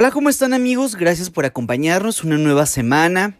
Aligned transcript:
Hola, 0.00 0.12
¿cómo 0.12 0.28
están 0.28 0.54
amigos? 0.54 0.94
Gracias 0.94 1.28
por 1.28 1.44
acompañarnos 1.44 2.22
una 2.22 2.38
nueva 2.38 2.66
semana, 2.66 3.36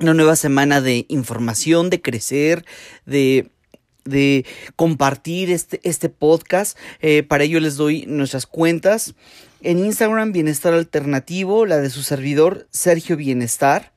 una 0.00 0.12
nueva 0.12 0.34
semana 0.34 0.80
de 0.80 1.06
información, 1.08 1.88
de 1.88 2.02
crecer, 2.02 2.64
de 3.06 3.52
de 4.04 4.44
compartir 4.74 5.52
este, 5.52 5.78
este 5.84 6.08
podcast. 6.08 6.76
Eh, 7.00 7.22
para 7.22 7.44
ello 7.44 7.60
les 7.60 7.76
doy 7.76 8.06
nuestras 8.06 8.44
cuentas. 8.46 9.14
En 9.60 9.78
Instagram, 9.78 10.32
Bienestar 10.32 10.74
Alternativo, 10.74 11.64
la 11.64 11.78
de 11.78 11.90
su 11.90 12.02
servidor, 12.02 12.66
Sergio 12.72 13.16
Bienestar. 13.16 13.92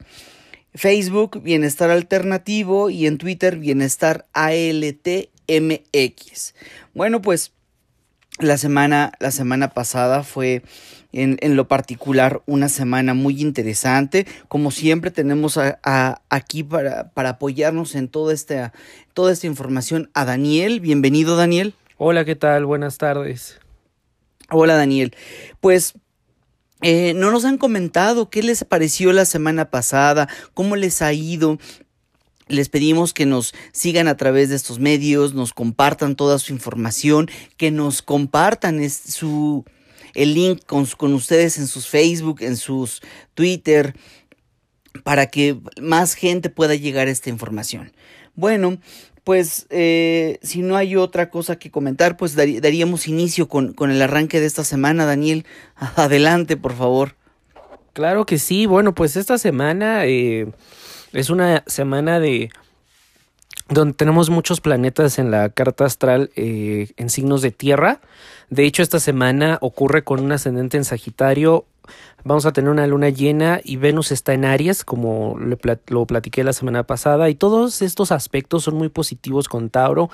Facebook, 0.76 1.42
Bienestar 1.42 1.90
Alternativo. 1.90 2.92
Y 2.92 3.08
en 3.08 3.18
Twitter, 3.18 3.58
Bienestar 3.58 4.28
ALTMX. 4.34 5.34
Bueno, 6.94 7.24
pues 7.24 7.54
la 8.40 8.58
semana, 8.58 9.12
la 9.20 9.32
semana 9.32 9.70
pasada 9.70 10.24
fue 10.24 10.64
en, 11.12 11.38
en, 11.42 11.56
lo 11.56 11.68
particular 11.68 12.42
una 12.46 12.70
semana 12.70 13.14
muy 13.14 13.42
interesante. 13.42 14.26
Como 14.48 14.72
siempre 14.72 15.12
tenemos 15.12 15.58
a, 15.58 16.22
aquí 16.30 16.64
para, 16.64 17.10
para, 17.10 17.30
apoyarnos 17.30 17.96
en 17.96 18.08
toda 18.08 18.34
esta, 18.34 18.74
toda 19.14 19.32
esta 19.32 19.48
información 19.48 20.10
a 20.14 20.26
Daniel. 20.26 20.80
Bienvenido 20.80 21.36
Daniel. 21.36 21.74
Hola, 21.98 22.26
¿qué 22.26 22.36
tal? 22.36 22.66
Buenas 22.66 22.98
tardes. 22.98 23.60
Hola 24.50 24.76
Daniel. 24.76 25.16
Pues 25.60 25.94
eh, 26.82 27.14
no 27.16 27.32
nos 27.32 27.46
han 27.46 27.58
comentado 27.58 28.30
qué 28.30 28.42
les 28.42 28.64
pareció 28.64 29.14
la 29.14 29.26
semana 29.26 29.70
pasada, 29.70 30.28
cómo 30.56 30.76
les 30.76 31.02
ha 31.04 31.14
ido, 31.14 31.60
les 32.52 32.70
pedimos 32.70 33.14
que 33.14 33.26
nos 33.26 33.54
sigan 33.72 34.08
a 34.08 34.18
través 34.18 34.50
de 34.50 34.56
estos 34.56 34.80
medios, 34.80 35.34
nos 35.34 35.54
compartan 35.54 36.16
toda 36.16 36.40
su 36.40 36.54
información, 36.54 37.30
que 37.58 37.72
nos 37.72 38.02
compartan 38.02 38.88
su, 38.90 39.66
el 40.14 40.34
link 40.34 40.66
con, 40.66 41.14
ustedes 41.14 41.58
en 41.58 41.68
sus 41.68 41.88
Facebook, 41.88 42.42
en 42.42 42.58
sus 42.58 43.02
Twitter, 43.34 43.96
para 45.04 45.28
que 45.28 45.58
más 45.82 46.14
gente 46.14 46.50
pueda 46.50 46.76
llegar 46.76 47.08
a 47.08 47.12
esta 47.12 47.30
información. 47.30 47.92
Bueno, 48.36 48.78
pues 49.24 49.68
eh, 49.70 50.40
si 50.42 50.62
no 50.62 50.76
hay 50.76 50.96
otra 50.96 51.30
cosa 51.30 51.58
que 51.58 51.72
comentar, 51.72 52.18
pues 52.18 52.36
daríamos 52.36 53.08
inicio 53.08 53.48
con, 53.48 53.74
con, 53.74 53.92
el 53.92 54.02
arranque 54.02 54.40
de 54.40 54.48
esta 54.48 54.64
semana. 54.64 55.06
Daniel, 55.06 55.46
adelante, 55.96 56.58
por 56.58 56.76
favor. 56.76 57.16
Claro 57.94 58.26
que 58.26 58.40
sí. 58.40 58.66
Bueno, 58.66 58.96
pues 58.96 59.16
esta 59.16 59.38
semana 59.38 60.06
eh, 60.06 60.48
es 61.14 61.30
una 61.30 61.64
semana 61.68 62.20
de 62.20 62.50
donde 63.70 63.94
tenemos 63.94 64.30
muchos 64.30 64.60
planetas 64.60 65.18
en 65.18 65.32
la 65.32 65.50
carta 65.50 65.86
astral 65.86 66.30
eh, 66.36 66.92
en 66.98 67.10
signos 67.10 67.42
de 67.42 67.52
tierra. 67.52 68.02
De 68.50 68.66
hecho, 68.66 68.84
esta 68.84 69.00
semana 69.00 69.58
ocurre 69.62 70.04
con 70.04 70.20
un 70.20 70.32
ascendente 70.32 70.78
en 70.78 70.84
Sagitario. 70.84 71.66
Vamos 72.24 72.46
a 72.46 72.52
tener 72.52 72.70
una 72.70 72.86
luna 72.86 73.10
llena 73.10 73.62
y 73.64 73.78
Venus 73.78 74.12
está 74.12 74.34
en 74.34 74.46
Aries, 74.46 74.84
como 74.84 75.38
lo 75.40 76.06
platiqué 76.06 76.44
la 76.44 76.54
semana 76.54 76.84
pasada. 76.84 77.30
Y 77.30 77.36
todos 77.36 77.82
estos 77.82 78.12
aspectos 78.12 78.64
son 78.64 78.76
muy 78.76 78.90
positivos 78.90 79.48
con 79.48 79.70
Tauro. 79.70 80.10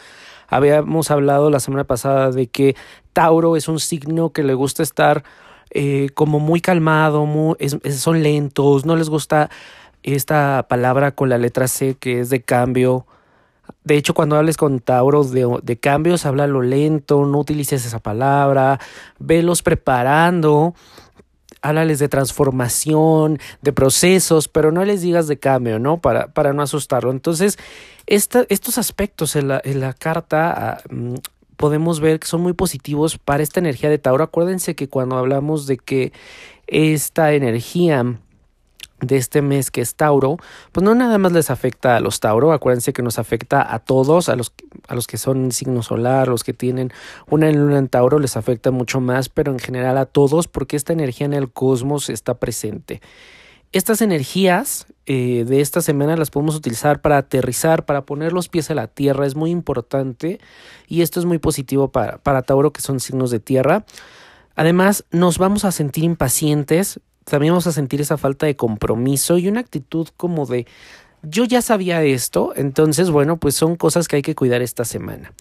Habíamos 0.47 1.09
hablado 1.11 1.49
la 1.49 1.59
semana 1.59 1.83
pasada 1.83 2.31
de 2.31 2.47
que 2.47 2.75
Tauro 3.13 3.55
es 3.55 3.67
un 3.67 3.79
signo 3.79 4.31
que 4.31 4.43
le 4.43 4.53
gusta 4.53 4.83
estar 4.83 5.23
eh, 5.71 6.09
como 6.13 6.39
muy 6.39 6.61
calmado, 6.61 7.25
muy, 7.25 7.55
son 7.91 8.23
lentos, 8.23 8.85
no 8.85 8.95
les 8.95 9.09
gusta 9.09 9.49
esta 10.15 10.65
palabra 10.69 11.11
con 11.11 11.29
la 11.29 11.37
letra 11.37 11.67
C 11.67 11.95
que 11.99 12.19
es 12.19 12.29
de 12.29 12.41
cambio 12.41 13.05
de 13.83 13.95
hecho, 13.95 14.13
cuando 14.13 14.35
hables 14.35 14.57
con 14.57 14.79
Tauro 14.79 15.23
de, 15.23 15.59
de 15.63 15.77
cambios, 15.77 16.25
háblalo 16.25 16.61
lento, 16.61 17.25
no 17.25 17.39
utilices 17.39 17.85
esa 17.85 17.99
palabra, 17.99 18.79
velos 19.19 19.61
preparando, 19.61 20.75
háblales 21.61 21.99
de 21.99 22.09
transformación, 22.09 23.39
de 23.61 23.73
procesos, 23.73 24.47
pero 24.47 24.71
no 24.71 24.83
les 24.83 25.01
digas 25.01 25.27
de 25.27 25.39
cambio, 25.39 25.79
¿no? 25.79 25.99
Para, 25.99 26.27
para 26.33 26.53
no 26.53 26.61
asustarlo. 26.61 27.11
Entonces, 27.11 27.57
estos 28.07 28.77
aspectos 28.77 29.35
en 29.35 29.49
la, 29.49 29.61
en 29.63 29.79
la 29.79 29.93
carta 29.93 30.51
ah, 30.51 30.81
mm, 30.89 31.15
podemos 31.55 31.99
ver 31.99 32.19
que 32.19 32.27
son 32.27 32.41
muy 32.41 32.53
positivos 32.53 33.17
para 33.17 33.43
esta 33.43 33.59
energía 33.59 33.89
de 33.89 33.99
Tauro. 33.99 34.23
Acuérdense 34.23 34.75
que 34.75 34.89
cuando 34.89 35.17
hablamos 35.17 35.65
de 35.65 35.77
que 35.77 36.11
esta 36.67 37.33
energía 37.33 38.19
de 38.99 39.17
este 39.17 39.41
mes 39.41 39.69
que 39.69 39.81
es 39.81 39.95
Tauro, 39.95 40.37
pues 40.71 40.83
no 40.83 40.95
nada 40.95 41.17
más 41.17 41.31
les 41.31 41.49
afecta 41.49 41.95
a 41.95 41.99
los 41.99 42.19
Tauro, 42.19 42.51
acuérdense 42.51 42.93
que 42.93 43.03
nos 43.03 43.19
afecta 43.19 43.73
a 43.73 43.79
todos, 43.79 44.29
a 44.29 44.35
los, 44.35 44.53
a 44.87 44.95
los 44.95 45.07
que 45.07 45.17
son 45.17 45.51
signo 45.51 45.83
solar, 45.83 46.27
los 46.27 46.43
que 46.43 46.53
tienen 46.53 46.91
una 47.29 47.51
luna 47.51 47.77
en 47.77 47.89
Tauro 47.89 48.19
les 48.19 48.37
afecta 48.37 48.71
mucho 48.71 48.99
más, 48.99 49.29
pero 49.29 49.51
en 49.51 49.59
general 49.59 49.97
a 49.97 50.05
todos 50.05 50.47
porque 50.47 50.75
esta 50.75 50.93
energía 50.93 51.25
en 51.25 51.33
el 51.33 51.51
cosmos 51.51 52.09
está 52.09 52.35
presente. 52.35 53.01
Estas 53.73 54.01
energías 54.01 54.87
eh, 55.05 55.43
de 55.45 55.61
esta 55.61 55.81
semana 55.81 56.15
las 56.15 56.31
podemos 56.31 56.55
utilizar 56.55 57.01
para 57.01 57.17
aterrizar, 57.17 57.85
para 57.85 58.05
poner 58.05 58.33
los 58.33 58.49
pies 58.49 58.71
a 58.71 58.75
la 58.75 58.87
tierra, 58.87 59.25
es 59.25 59.35
muy 59.35 59.51
importante 59.51 60.39
y 60.87 61.01
esto 61.01 61.19
es 61.19 61.25
muy 61.25 61.37
positivo 61.37 61.91
para, 61.91 62.17
para 62.17 62.41
Tauro 62.41 62.71
que 62.71 62.81
son 62.81 62.99
signos 62.99 63.29
de 63.29 63.39
tierra. 63.39 63.85
Además, 64.55 65.05
nos 65.11 65.37
vamos 65.37 65.65
a 65.65 65.71
sentir 65.71 66.03
impacientes, 66.03 66.99
también 67.29 67.51
vamos 67.51 67.67
a 67.67 67.71
sentir 67.71 68.01
esa 68.01 68.17
falta 68.17 68.45
de 68.45 68.55
compromiso 68.55 69.37
y 69.37 69.47
una 69.47 69.59
actitud 69.59 70.07
como 70.15 70.45
de 70.45 70.65
yo 71.23 71.45
ya 71.45 71.61
sabía 71.61 72.03
esto, 72.03 72.53
entonces 72.55 73.09
bueno, 73.09 73.37
pues 73.37 73.55
son 73.55 73.75
cosas 73.75 74.07
que 74.07 74.17
hay 74.17 74.21
que 74.21 74.35
cuidar 74.35 74.61
esta 74.61 74.85
semana. 74.85 75.33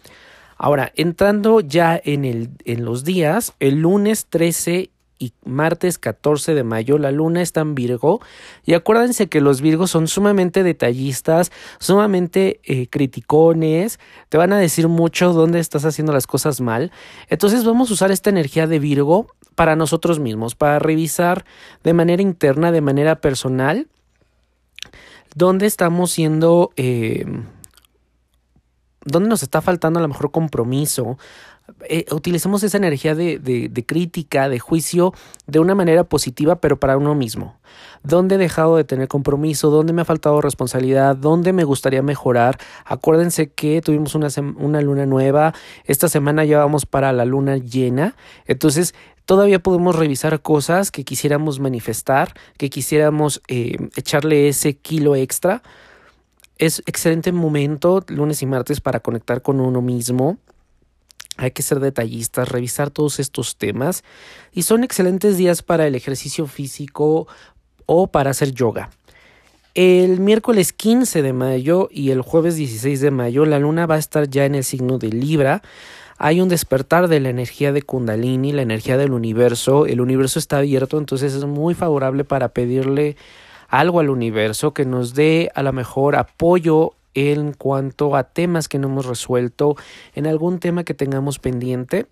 Ahora, 0.57 0.91
entrando 0.95 1.59
ya 1.61 2.01
en, 2.03 2.25
el, 2.25 2.49
en 2.65 2.83
los 2.83 3.03
días, 3.03 3.53
el 3.59 3.81
lunes 3.81 4.25
13 4.27 4.89
y 5.19 5.33
martes 5.45 5.97
14 5.97 6.53
de 6.53 6.63
mayo 6.63 6.97
la 6.97 7.11
luna 7.11 7.41
está 7.41 7.61
en 7.61 7.75
Virgo 7.75 8.21
y 8.65 8.73
acuérdense 8.73 9.27
que 9.27 9.41
los 9.41 9.61
Virgos 9.61 9.91
son 9.91 10.07
sumamente 10.07 10.63
detallistas, 10.63 11.51
sumamente 11.79 12.59
eh, 12.63 12.87
criticones, 12.87 13.99
te 14.29 14.37
van 14.37 14.53
a 14.53 14.59
decir 14.59 14.87
mucho 14.87 15.33
dónde 15.33 15.59
estás 15.59 15.85
haciendo 15.85 16.13
las 16.13 16.27
cosas 16.27 16.61
mal. 16.61 16.91
Entonces 17.29 17.63
vamos 17.63 17.89
a 17.89 17.93
usar 17.93 18.11
esta 18.11 18.29
energía 18.29 18.67
de 18.67 18.79
Virgo 18.79 19.27
para 19.57 19.75
nosotros 19.75 20.19
mismos, 20.19 20.53
para 20.53 20.77
revisar 20.77 21.43
de 21.83 21.93
manera 21.93 22.21
interna, 22.21 22.71
de 22.71 22.81
manera 22.81 23.21
personal, 23.21 23.87
dónde 25.33 25.65
estamos 25.65 26.11
siendo... 26.11 26.69
Eh, 26.77 27.25
dónde 29.03 29.29
nos 29.29 29.41
está 29.41 29.61
faltando 29.61 29.97
a 29.97 30.01
lo 30.03 30.09
mejor 30.09 30.29
compromiso, 30.31 31.17
eh, 31.89 32.05
utilicemos 32.11 32.61
esa 32.63 32.77
energía 32.77 33.15
de, 33.15 33.39
de, 33.39 33.85
crítica, 33.85 34.47
de 34.47 34.59
juicio, 34.59 35.13
de 35.47 35.59
una 35.59 35.75
manera 35.75 36.03
positiva, 36.03 36.61
pero 36.61 36.79
para 36.79 36.97
uno 36.97 37.15
mismo. 37.15 37.59
¿Dónde 38.03 38.35
he 38.35 38.37
dejado 38.37 38.77
de 38.77 38.83
tener 38.83 39.07
compromiso? 39.07 39.69
¿Dónde 39.69 39.91
me 39.91 40.01
ha 40.01 40.05
faltado 40.05 40.39
responsabilidad? 40.39 41.15
¿Dónde 41.15 41.51
me 41.51 41.63
gustaría 41.63 42.01
mejorar? 42.01 42.57
Acuérdense 42.85 43.49
que 43.49 43.81
tuvimos 43.81 44.15
una, 44.15 44.27
una 44.57 44.81
luna 44.81 45.05
nueva. 45.05 45.53
Esta 45.85 46.09
semana 46.09 46.45
ya 46.45 46.59
vamos 46.59 46.85
para 46.85 47.11
la 47.11 47.25
luna 47.25 47.57
llena. 47.57 48.15
Entonces, 48.45 48.95
todavía 49.27 49.59
podemos 49.59 49.95
revisar 49.95 50.41
cosas 50.41 50.89
que 50.89 51.03
quisiéramos 51.03 51.59
manifestar, 51.59 52.33
que 52.57 52.71
quisiéramos 52.71 53.43
eh, 53.47 53.77
echarle 53.95 54.47
ese 54.47 54.77
kilo 54.77 55.15
extra. 55.15 55.61
Es 56.57 56.81
excelente 56.87 57.31
momento, 57.31 58.03
lunes 58.07 58.41
y 58.41 58.47
martes, 58.47 58.81
para 58.81 59.01
conectar 59.01 59.43
con 59.43 59.59
uno 59.59 59.83
mismo 59.83 60.39
hay 61.37 61.51
que 61.51 61.61
ser 61.61 61.79
detallistas, 61.79 62.49
revisar 62.49 62.89
todos 62.89 63.19
estos 63.19 63.57
temas 63.57 64.03
y 64.51 64.63
son 64.63 64.83
excelentes 64.83 65.37
días 65.37 65.61
para 65.61 65.85
el 65.85 65.93
ejercicio 65.93 66.47
físico 66.47 67.27
o 67.85 68.07
para 68.07 68.31
hacer 68.31 68.53
yoga. 68.53 68.89
El 69.75 70.19
miércoles 70.19 70.73
15 70.73 71.21
de 71.21 71.33
mayo 71.33 71.89
y 71.91 72.09
el 72.09 72.21
jueves 72.21 72.55
16 72.55 72.99
de 72.99 73.11
mayo 73.11 73.45
la 73.45 73.59
luna 73.59 73.85
va 73.85 73.95
a 73.95 73.99
estar 73.99 74.27
ya 74.27 74.45
en 74.45 74.55
el 74.55 74.63
signo 74.63 74.97
de 74.97 75.09
Libra. 75.09 75.61
Hay 76.17 76.41
un 76.41 76.49
despertar 76.49 77.07
de 77.07 77.19
la 77.19 77.29
energía 77.29 77.71
de 77.71 77.83
Kundalini, 77.83 78.51
la 78.51 78.63
energía 78.63 78.97
del 78.97 79.11
universo. 79.11 79.85
El 79.85 80.01
universo 80.01 80.39
está 80.39 80.57
abierto, 80.57 80.97
entonces 80.97 81.33
es 81.33 81.45
muy 81.45 81.75
favorable 81.75 82.23
para 82.23 82.49
pedirle 82.49 83.17
algo 83.67 83.99
al 83.99 84.09
universo 84.09 84.73
que 84.73 84.85
nos 84.85 85.13
dé 85.13 85.51
a 85.53 85.61
lo 85.61 85.73
mejor 85.73 86.15
apoyo 86.15 86.93
en 87.13 87.53
cuanto 87.53 88.15
a 88.15 88.23
temas 88.23 88.67
que 88.67 88.77
no 88.77 88.87
hemos 88.87 89.05
resuelto, 89.05 89.75
en 90.13 90.27
algún 90.27 90.59
tema 90.59 90.83
que 90.83 90.93
tengamos 90.93 91.39
pendiente. 91.39 92.07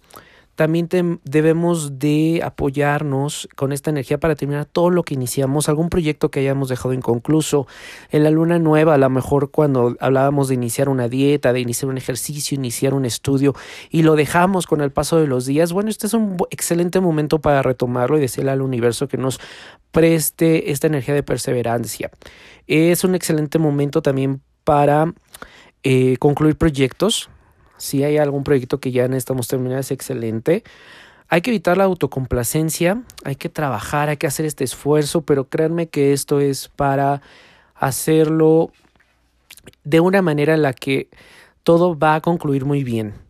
También 0.56 0.88
debemos 1.24 2.00
de 2.00 2.42
apoyarnos 2.44 3.50
con 3.56 3.72
esta 3.74 3.90
energía 3.90 4.20
para 4.20 4.36
terminar 4.36 4.66
todo 4.66 4.90
lo 4.90 5.04
que 5.04 5.14
iniciamos, 5.14 5.68
algún 5.68 5.90
proyecto 5.90 6.32
que 6.32 6.40
hayamos 6.40 6.70
dejado 6.70 6.94
inconcluso. 6.94 7.68
En 8.10 8.24
la 8.24 8.30
luna 8.30 8.58
nueva, 8.58 8.94
a 8.94 8.98
lo 8.98 9.10
mejor 9.10 9.52
cuando 9.52 9.96
hablábamos 10.00 10.48
de 10.48 10.54
iniciar 10.54 10.88
una 10.88 11.10
dieta, 11.10 11.52
de 11.52 11.60
iniciar 11.60 11.90
un 11.90 11.98
ejercicio, 11.98 12.56
iniciar 12.56 12.94
un 12.94 13.06
estudio 13.06 13.54
y 13.90 14.04
lo 14.04 14.16
dejamos 14.16 14.66
con 14.66 14.82
el 14.82 14.92
paso 14.92 15.20
de 15.20 15.28
los 15.28 15.46
días, 15.46 15.74
bueno, 15.74 15.90
este 15.90 16.08
es 16.08 16.14
un 16.14 16.38
excelente 16.50 17.02
momento 17.02 17.40
para 17.40 17.62
retomarlo 17.62 18.18
y 18.18 18.22
decirle 18.22 18.52
al 18.52 18.62
universo 18.62 19.08
que 19.08 19.18
nos 19.18 19.40
preste 19.92 20.72
esta 20.72 20.88
energía 20.88 21.14
de 21.14 21.24
perseverancia. 21.24 22.12
Es 22.68 23.04
un 23.04 23.16
excelente 23.16 23.60
momento 23.60 24.02
también 24.02 24.42
para 24.64 25.14
eh, 25.84 26.18
concluir 26.18 26.58
proyectos. 26.58 27.30
Si 27.86 28.04
hay 28.04 28.18
algún 28.18 28.44
proyecto 28.44 28.80
que 28.80 28.92
ya 28.92 29.08
necesitamos 29.08 29.48
terminar, 29.48 29.78
es 29.80 29.92
excelente. 29.92 30.64
Hay 31.30 31.42
que 31.42 31.52
evitar 31.52 31.78
la 31.78 31.84
autocomplacencia, 31.84 33.04
hay 33.24 33.36
que 33.36 33.48
trabajar, 33.48 34.10
hay 34.10 34.18
que 34.18 34.26
hacer 34.26 34.48
este 34.48 34.64
esfuerzo, 34.64 35.22
pero 35.22 35.50
créanme 35.50 35.88
que 35.88 36.12
esto 36.12 36.40
es 36.40 36.68
para 36.68 37.22
hacerlo 37.76 38.72
de 39.84 40.00
una 40.00 40.24
manera 40.24 40.56
en 40.56 40.64
la 40.64 40.74
que 40.74 41.10
todo 41.62 41.96
va 41.96 42.16
a 42.16 42.22
concluir 42.22 42.66
muy 42.66 42.84
bien. 42.84 43.25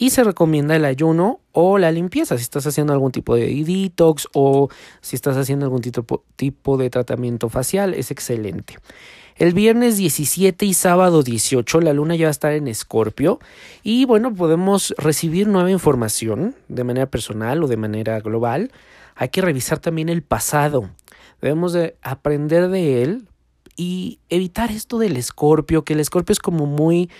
Y 0.00 0.10
se 0.10 0.22
recomienda 0.22 0.76
el 0.76 0.84
ayuno 0.84 1.40
o 1.50 1.76
la 1.76 1.90
limpieza 1.90 2.36
si 2.36 2.42
estás 2.44 2.64
haciendo 2.68 2.92
algún 2.92 3.10
tipo 3.10 3.34
de 3.34 3.48
detox 3.64 4.28
o 4.32 4.68
si 5.00 5.16
estás 5.16 5.36
haciendo 5.36 5.66
algún 5.66 5.82
tipo, 5.82 6.76
de 6.76 6.90
tratamiento 6.90 7.48
facial, 7.48 7.94
es 7.94 8.12
excelente. 8.12 8.78
El 9.34 9.54
viernes 9.54 9.96
17 9.96 10.66
y 10.66 10.74
sábado 10.74 11.24
18 11.24 11.80
la 11.80 11.92
luna 11.92 12.14
ya 12.14 12.26
va 12.26 12.28
a 12.28 12.30
estar 12.30 12.52
en 12.52 12.68
Escorpio 12.68 13.40
y 13.82 14.04
bueno, 14.04 14.32
podemos 14.34 14.94
recibir 14.98 15.48
nueva 15.48 15.70
información 15.70 16.54
de 16.68 16.84
manera 16.84 17.06
personal 17.06 17.62
o 17.64 17.66
de 17.66 17.76
manera 17.76 18.20
global. 18.20 18.70
Hay 19.16 19.30
que 19.30 19.42
revisar 19.42 19.80
también 19.80 20.08
el 20.08 20.22
pasado. 20.22 20.90
Debemos 21.40 21.72
de 21.72 21.96
aprender 22.02 22.68
de 22.68 23.02
él 23.02 23.28
y 23.76 24.18
evitar 24.28 24.70
esto 24.70 24.98
del 24.98 25.16
Escorpio, 25.16 25.84
que 25.84 25.94
el 25.94 26.00
Escorpio 26.00 26.32
es 26.32 26.40
como 26.40 26.66
muy 26.66 27.10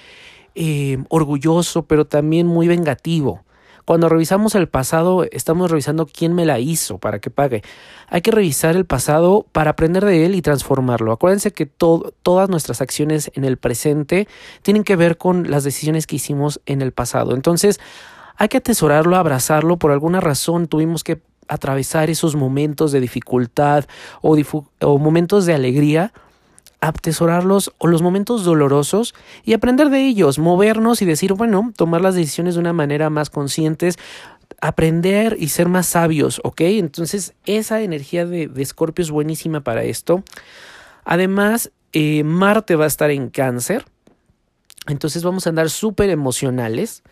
eh, 0.60 0.98
orgulloso, 1.08 1.84
pero 1.86 2.04
también 2.04 2.48
muy 2.48 2.66
vengativo. 2.66 3.44
Cuando 3.84 4.08
revisamos 4.08 4.56
el 4.56 4.68
pasado, 4.68 5.24
estamos 5.30 5.70
revisando 5.70 6.04
quién 6.04 6.34
me 6.34 6.44
la 6.44 6.58
hizo 6.58 6.98
para 6.98 7.20
que 7.20 7.30
pague. 7.30 7.62
Hay 8.08 8.22
que 8.22 8.32
revisar 8.32 8.74
el 8.74 8.84
pasado 8.84 9.46
para 9.52 9.70
aprender 9.70 10.04
de 10.04 10.26
él 10.26 10.34
y 10.34 10.42
transformarlo. 10.42 11.12
Acuérdense 11.12 11.52
que 11.52 11.66
todas 11.66 12.48
nuestras 12.48 12.80
acciones 12.80 13.30
en 13.34 13.44
el 13.44 13.56
presente 13.56 14.26
tienen 14.62 14.82
que 14.82 14.96
ver 14.96 15.16
con 15.16 15.48
las 15.48 15.62
decisiones 15.62 16.08
que 16.08 16.16
hicimos 16.16 16.60
en 16.66 16.82
el 16.82 16.90
pasado. 16.90 17.36
Entonces, 17.36 17.78
hay 18.36 18.48
que 18.48 18.56
atesorarlo, 18.56 19.14
abrazarlo. 19.14 19.76
Por 19.76 19.92
alguna 19.92 20.20
razón 20.20 20.66
tuvimos 20.66 21.04
que 21.04 21.22
atravesar 21.46 22.10
esos 22.10 22.34
momentos 22.34 22.90
de 22.90 23.00
dificultad 23.00 23.84
o, 24.22 24.36
o 24.80 24.98
momentos 24.98 25.46
de 25.46 25.54
alegría 25.54 26.12
atesorarlos 26.80 27.72
o 27.78 27.86
los 27.86 28.02
momentos 28.02 28.44
dolorosos 28.44 29.14
y 29.44 29.52
aprender 29.52 29.90
de 29.90 30.06
ellos, 30.06 30.38
movernos 30.38 31.02
y 31.02 31.06
decir, 31.06 31.34
bueno, 31.34 31.72
tomar 31.76 32.00
las 32.00 32.14
decisiones 32.14 32.54
de 32.54 32.60
una 32.60 32.72
manera 32.72 33.10
más 33.10 33.30
conscientes, 33.30 33.98
aprender 34.60 35.36
y 35.38 35.48
ser 35.48 35.68
más 35.68 35.86
sabios, 35.86 36.40
¿ok? 36.44 36.60
Entonces 36.62 37.34
esa 37.46 37.80
energía 37.80 38.26
de, 38.26 38.48
de 38.48 38.64
Scorpio 38.64 39.02
es 39.02 39.10
buenísima 39.10 39.60
para 39.60 39.84
esto. 39.84 40.22
Además, 41.04 41.72
eh, 41.92 42.22
Marte 42.22 42.76
va 42.76 42.84
a 42.84 42.88
estar 42.88 43.10
en 43.10 43.30
cáncer, 43.30 43.84
entonces 44.86 45.22
vamos 45.22 45.46
a 45.46 45.50
andar 45.50 45.70
súper 45.70 46.10
emocionales. 46.10 47.02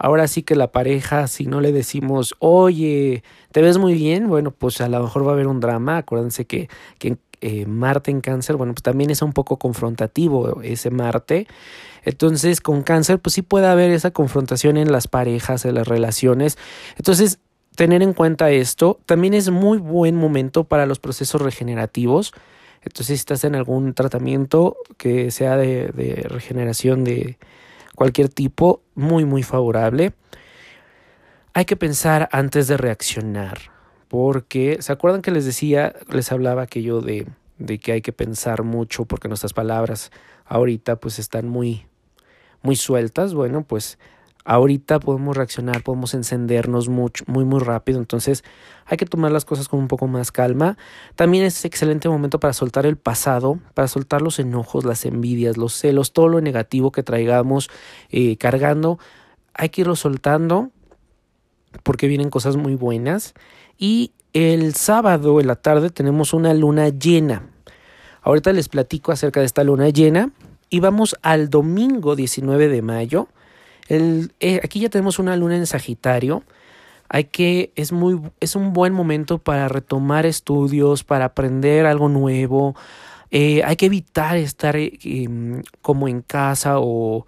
Ahora 0.00 0.28
sí 0.28 0.44
que 0.44 0.54
la 0.54 0.70
pareja, 0.70 1.26
si 1.26 1.46
no 1.46 1.60
le 1.60 1.72
decimos, 1.72 2.36
oye, 2.38 3.24
te 3.50 3.60
ves 3.62 3.78
muy 3.78 3.94
bien, 3.94 4.28
bueno, 4.28 4.52
pues 4.52 4.80
a 4.80 4.88
lo 4.88 5.02
mejor 5.02 5.26
va 5.26 5.30
a 5.30 5.34
haber 5.34 5.48
un 5.48 5.58
drama. 5.58 5.98
Acuérdense 5.98 6.46
que, 6.46 6.68
que 6.98 7.18
eh, 7.40 7.66
Marte 7.66 8.10
en 8.10 8.20
cáncer, 8.20 8.56
bueno, 8.56 8.74
pues 8.74 8.82
también 8.82 9.10
es 9.10 9.22
un 9.22 9.32
poco 9.32 9.58
confrontativo 9.58 10.62
ese 10.62 10.90
Marte. 10.90 11.46
Entonces, 12.04 12.60
con 12.60 12.82
cáncer, 12.82 13.18
pues 13.18 13.34
sí 13.34 13.42
puede 13.42 13.66
haber 13.66 13.90
esa 13.90 14.10
confrontación 14.10 14.76
en 14.76 14.92
las 14.92 15.08
parejas, 15.08 15.64
en 15.64 15.74
las 15.74 15.86
relaciones. 15.86 16.58
Entonces, 16.96 17.38
tener 17.74 18.02
en 18.02 18.12
cuenta 18.12 18.50
esto, 18.50 18.98
también 19.06 19.34
es 19.34 19.50
muy 19.50 19.78
buen 19.78 20.16
momento 20.16 20.64
para 20.64 20.86
los 20.86 20.98
procesos 20.98 21.40
regenerativos. 21.40 22.32
Entonces, 22.82 23.06
si 23.06 23.14
estás 23.14 23.44
en 23.44 23.54
algún 23.54 23.94
tratamiento 23.94 24.76
que 24.96 25.30
sea 25.30 25.56
de, 25.56 25.88
de 25.88 26.26
regeneración 26.28 27.04
de 27.04 27.38
cualquier 27.94 28.28
tipo, 28.28 28.82
muy, 28.94 29.24
muy 29.24 29.42
favorable. 29.42 30.12
Hay 31.52 31.64
que 31.64 31.76
pensar 31.76 32.28
antes 32.30 32.68
de 32.68 32.76
reaccionar 32.76 33.77
porque, 34.08 34.78
¿se 34.80 34.92
acuerdan 34.92 35.22
que 35.22 35.30
les 35.30 35.44
decía, 35.44 35.94
les 36.10 36.32
hablaba 36.32 36.62
aquello 36.62 37.00
de, 37.00 37.26
de 37.58 37.78
que 37.78 37.92
hay 37.92 38.00
que 38.00 38.12
pensar 38.12 38.62
mucho 38.62 39.04
porque 39.04 39.28
nuestras 39.28 39.52
palabras 39.52 40.10
ahorita 40.46 40.96
pues 40.96 41.18
están 41.18 41.48
muy, 41.48 41.86
muy 42.62 42.76
sueltas? 42.76 43.34
Bueno, 43.34 43.64
pues 43.64 43.98
ahorita 44.48 44.98
podemos 44.98 45.36
reaccionar, 45.36 45.82
podemos 45.82 46.14
encendernos 46.14 46.88
mucho, 46.88 47.22
muy, 47.26 47.44
muy 47.44 47.60
rápido. 47.60 47.98
Entonces 47.98 48.44
hay 48.86 48.96
que 48.96 49.04
tomar 49.04 49.30
las 49.30 49.44
cosas 49.44 49.68
con 49.68 49.78
un 49.78 49.88
poco 49.88 50.06
más 50.06 50.32
calma. 50.32 50.78
También 51.16 51.44
es 51.44 51.66
excelente 51.66 52.08
momento 52.08 52.40
para 52.40 52.54
soltar 52.54 52.86
el 52.86 52.96
pasado, 52.96 53.60
para 53.74 53.88
soltar 53.88 54.22
los 54.22 54.38
enojos, 54.38 54.86
las 54.86 55.04
envidias, 55.04 55.58
los 55.58 55.74
celos, 55.74 56.14
todo 56.14 56.28
lo 56.28 56.40
negativo 56.40 56.92
que 56.92 57.02
traigamos 57.02 57.68
eh, 58.08 58.38
cargando. 58.38 58.98
Hay 59.52 59.68
que 59.68 59.82
irlo 59.82 59.96
soltando 59.96 60.70
porque 61.82 62.06
vienen 62.06 62.30
cosas 62.30 62.56
muy 62.56 62.74
buenas. 62.74 63.34
Y 63.78 64.12
el 64.32 64.74
sábado 64.74 65.40
en 65.40 65.46
la 65.46 65.56
tarde 65.56 65.90
tenemos 65.90 66.34
una 66.34 66.52
luna 66.52 66.88
llena. 66.88 67.48
Ahorita 68.22 68.52
les 68.52 68.68
platico 68.68 69.12
acerca 69.12 69.40
de 69.40 69.46
esta 69.46 69.64
luna 69.64 69.88
llena. 69.88 70.32
Y 70.68 70.80
vamos 70.80 71.16
al 71.22 71.48
domingo 71.48 72.14
19 72.14 72.68
de 72.68 72.82
mayo. 72.82 73.28
El, 73.86 74.32
eh, 74.40 74.60
aquí 74.62 74.80
ya 74.80 74.90
tenemos 74.90 75.18
una 75.18 75.34
luna 75.36 75.56
en 75.56 75.66
Sagitario. 75.66 76.42
Hay 77.08 77.24
que, 77.24 77.72
es 77.74 77.90
muy, 77.90 78.20
es 78.40 78.54
un 78.54 78.74
buen 78.74 78.92
momento 78.92 79.38
para 79.38 79.68
retomar 79.68 80.26
estudios, 80.26 81.04
para 81.04 81.26
aprender 81.26 81.86
algo 81.86 82.10
nuevo. 82.10 82.76
Eh, 83.30 83.62
hay 83.64 83.76
que 83.76 83.86
evitar 83.86 84.36
estar 84.36 84.76
eh, 84.76 84.98
em, 85.04 85.62
como 85.80 86.08
en 86.08 86.20
casa 86.20 86.80
o 86.80 87.26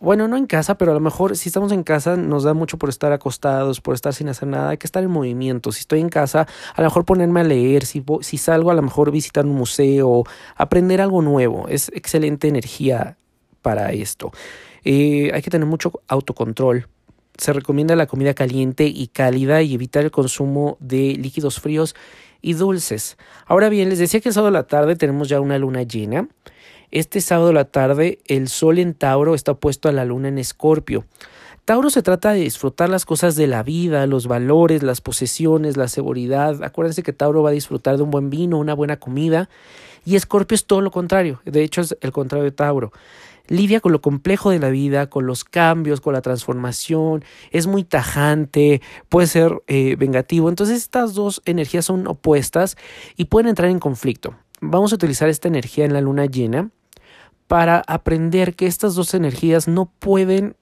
bueno, 0.00 0.28
no 0.28 0.36
en 0.36 0.46
casa, 0.46 0.78
pero 0.78 0.92
a 0.92 0.94
lo 0.94 1.00
mejor 1.00 1.36
si 1.36 1.48
estamos 1.48 1.72
en 1.72 1.82
casa 1.82 2.16
nos 2.16 2.44
da 2.44 2.54
mucho 2.54 2.78
por 2.78 2.88
estar 2.88 3.12
acostados, 3.12 3.80
por 3.80 3.94
estar 3.94 4.14
sin 4.14 4.28
hacer 4.28 4.48
nada, 4.48 4.70
hay 4.70 4.78
que 4.78 4.86
estar 4.86 5.02
en 5.02 5.10
movimiento. 5.10 5.72
Si 5.72 5.80
estoy 5.80 6.00
en 6.00 6.08
casa, 6.08 6.46
a 6.74 6.80
lo 6.80 6.86
mejor 6.86 7.04
ponerme 7.04 7.40
a 7.40 7.44
leer, 7.44 7.84
si, 7.84 8.02
salgo 8.38 8.70
a 8.70 8.74
lo 8.74 8.82
mejor 8.82 9.10
visitar 9.10 9.44
un 9.44 9.56
museo, 9.56 10.24
aprender 10.54 11.00
algo 11.00 11.20
nuevo. 11.20 11.66
Es 11.68 11.90
excelente 11.94 12.46
energía 12.46 13.16
para 13.60 13.92
esto. 13.92 14.30
Eh, 14.84 15.32
hay 15.34 15.42
que 15.42 15.50
tener 15.50 15.66
mucho 15.66 15.92
autocontrol. 16.06 16.86
Se 17.36 17.52
recomienda 17.52 17.96
la 17.96 18.06
comida 18.06 18.34
caliente 18.34 18.86
y 18.86 19.08
cálida 19.08 19.62
y 19.62 19.74
evitar 19.74 20.04
el 20.04 20.10
consumo 20.10 20.76
de 20.80 21.16
líquidos 21.16 21.60
fríos 21.60 21.96
y 22.40 22.54
dulces. 22.54 23.16
Ahora 23.46 23.68
bien, 23.68 23.88
les 23.88 23.98
decía 23.98 24.20
que 24.20 24.28
el 24.28 24.34
sábado 24.34 24.52
de 24.52 24.58
la 24.58 24.66
tarde 24.66 24.96
tenemos 24.96 25.28
ya 25.28 25.40
una 25.40 25.58
luna 25.58 25.82
llena. 25.82 26.28
Este 26.90 27.20
sábado 27.20 27.50
a 27.50 27.52
la 27.52 27.66
tarde 27.66 28.18
el 28.26 28.48
Sol 28.48 28.78
en 28.78 28.94
Tauro 28.94 29.34
está 29.34 29.52
opuesto 29.52 29.90
a 29.90 29.92
la 29.92 30.06
Luna 30.06 30.28
en 30.28 30.38
Escorpio. 30.38 31.04
Tauro 31.66 31.90
se 31.90 32.00
trata 32.00 32.32
de 32.32 32.40
disfrutar 32.40 32.88
las 32.88 33.04
cosas 33.04 33.36
de 33.36 33.46
la 33.46 33.62
vida, 33.62 34.06
los 34.06 34.26
valores, 34.26 34.82
las 34.82 35.02
posesiones, 35.02 35.76
la 35.76 35.88
seguridad. 35.88 36.64
Acuérdense 36.64 37.02
que 37.02 37.12
Tauro 37.12 37.42
va 37.42 37.50
a 37.50 37.52
disfrutar 37.52 37.98
de 37.98 38.04
un 38.04 38.10
buen 38.10 38.30
vino, 38.30 38.56
una 38.56 38.72
buena 38.72 38.98
comida. 38.98 39.50
Y 40.06 40.16
Escorpio 40.16 40.54
es 40.54 40.64
todo 40.64 40.80
lo 40.80 40.90
contrario. 40.90 41.42
De 41.44 41.62
hecho, 41.62 41.82
es 41.82 41.94
el 42.00 42.10
contrario 42.10 42.44
de 42.44 42.52
Tauro. 42.52 42.90
Lidia 43.48 43.80
con 43.80 43.92
lo 43.92 44.00
complejo 44.00 44.48
de 44.48 44.58
la 44.58 44.70
vida, 44.70 45.10
con 45.10 45.26
los 45.26 45.44
cambios, 45.44 46.00
con 46.00 46.14
la 46.14 46.22
transformación, 46.22 47.22
es 47.50 47.66
muy 47.66 47.84
tajante, 47.84 48.80
puede 49.10 49.26
ser 49.26 49.62
eh, 49.66 49.96
vengativo. 49.98 50.48
Entonces 50.48 50.78
estas 50.78 51.12
dos 51.12 51.42
energías 51.44 51.84
son 51.84 52.06
opuestas 52.06 52.78
y 53.16 53.26
pueden 53.26 53.48
entrar 53.48 53.68
en 53.68 53.78
conflicto. 53.78 54.34
Vamos 54.62 54.92
a 54.92 54.94
utilizar 54.94 55.28
esta 55.28 55.48
energía 55.48 55.84
en 55.84 55.92
la 55.92 56.00
luna 56.00 56.24
llena 56.24 56.70
para 57.48 57.82
aprender 57.86 58.54
que 58.54 58.66
estas 58.66 58.94
dos 58.94 59.14
energías 59.14 59.66
no 59.66 59.86
pueden 59.86 60.54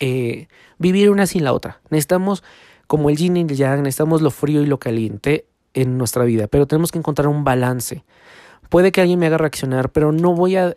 eh, 0.00 0.46
vivir 0.78 1.10
una 1.10 1.26
sin 1.26 1.44
la 1.44 1.52
otra. 1.52 1.80
Necesitamos, 1.90 2.42
como 2.86 3.10
el 3.10 3.16
yin 3.16 3.36
y 3.36 3.40
el 3.40 3.56
yang, 3.56 3.82
necesitamos 3.82 4.22
lo 4.22 4.30
frío 4.30 4.62
y 4.62 4.66
lo 4.66 4.78
caliente 4.78 5.44
en 5.74 5.98
nuestra 5.98 6.24
vida, 6.24 6.46
pero 6.46 6.66
tenemos 6.66 6.92
que 6.92 6.98
encontrar 6.98 7.28
un 7.28 7.44
balance. 7.44 8.04
Puede 8.68 8.92
que 8.92 9.00
alguien 9.00 9.18
me 9.18 9.26
haga 9.26 9.38
reaccionar, 9.38 9.90
pero 9.90 10.12
no 10.12 10.34
voy 10.34 10.56
a, 10.56 10.74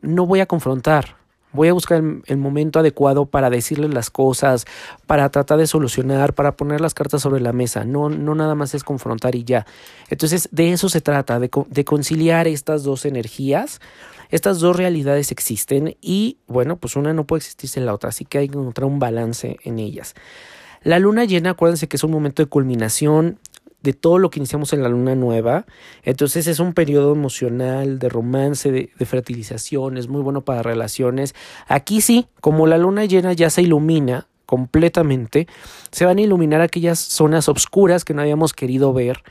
no 0.00 0.26
voy 0.26 0.40
a 0.40 0.46
confrontar. 0.46 1.16
Voy 1.52 1.68
a 1.68 1.72
buscar 1.72 2.02
el, 2.26 2.36
momento 2.36 2.80
adecuado 2.80 3.24
para 3.26 3.48
decirles 3.48 3.92
las 3.94 4.10
cosas, 4.10 4.66
para 5.06 5.30
tratar 5.30 5.58
de 5.58 5.66
solucionar, 5.66 6.34
para 6.34 6.54
poner 6.54 6.82
las 6.82 6.92
cartas 6.92 7.22
sobre 7.22 7.40
la 7.40 7.52
mesa. 7.52 7.84
No, 7.84 8.10
no 8.10 8.34
nada 8.34 8.54
más 8.54 8.74
es 8.74 8.84
confrontar 8.84 9.34
y 9.34 9.44
ya. 9.44 9.64
Entonces, 10.10 10.50
de 10.52 10.72
eso 10.72 10.90
se 10.90 11.00
trata, 11.00 11.40
de, 11.40 11.50
de 11.68 11.84
conciliar 11.84 12.46
estas 12.46 12.82
dos 12.82 13.06
energías 13.06 13.80
estas 14.30 14.60
dos 14.60 14.76
realidades 14.76 15.32
existen 15.32 15.96
y 16.00 16.38
bueno, 16.46 16.76
pues 16.76 16.96
una 16.96 17.12
no 17.12 17.26
puede 17.26 17.38
existir 17.38 17.70
sin 17.70 17.86
la 17.86 17.94
otra, 17.94 18.10
así 18.10 18.24
que 18.24 18.38
hay 18.38 18.48
que 18.48 18.58
encontrar 18.58 18.86
un 18.86 18.98
balance 18.98 19.56
en 19.64 19.78
ellas. 19.78 20.14
La 20.82 20.98
luna 20.98 21.24
llena, 21.24 21.50
acuérdense 21.50 21.88
que 21.88 21.96
es 21.96 22.04
un 22.04 22.10
momento 22.10 22.42
de 22.42 22.48
culminación 22.48 23.38
de 23.82 23.92
todo 23.92 24.18
lo 24.18 24.30
que 24.30 24.40
iniciamos 24.40 24.72
en 24.72 24.82
la 24.82 24.88
luna 24.88 25.14
nueva. 25.14 25.64
Entonces 26.02 26.46
es 26.48 26.58
un 26.58 26.74
periodo 26.74 27.12
emocional, 27.12 27.98
de 27.98 28.08
romance, 28.08 28.72
de, 28.72 28.90
de, 28.98 29.06
fertilización, 29.06 29.96
es 29.96 30.08
muy 30.08 30.22
bueno 30.22 30.44
para 30.44 30.62
relaciones. 30.62 31.34
Aquí 31.68 32.00
sí, 32.00 32.26
como 32.40 32.66
la 32.66 32.78
luna 32.78 33.04
llena 33.04 33.32
ya 33.32 33.48
se 33.48 33.62
ilumina 33.62 34.26
completamente, 34.44 35.46
se 35.90 36.04
van 36.04 36.18
a 36.18 36.22
iluminar 36.22 36.60
aquellas 36.60 36.98
zonas 36.98 37.48
oscuras 37.48 38.04
que 38.04 38.14
no 38.14 38.22
habíamos 38.22 38.52
querido 38.54 38.92
ver 38.92 39.22